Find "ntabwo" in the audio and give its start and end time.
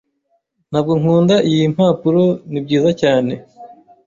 0.69-0.93